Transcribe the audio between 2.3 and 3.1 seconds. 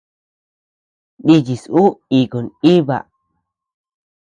nʼiba.